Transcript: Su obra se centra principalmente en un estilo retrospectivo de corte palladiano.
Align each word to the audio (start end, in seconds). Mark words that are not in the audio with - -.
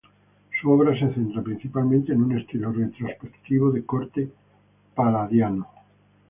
Su 0.59 0.71
obra 0.71 0.93
se 0.99 1.13
centra 1.13 1.43
principalmente 1.43 2.11
en 2.11 2.23
un 2.23 2.35
estilo 2.35 2.71
retrospectivo 2.71 3.69
de 3.71 3.85
corte 3.85 4.27
palladiano. 4.95 5.67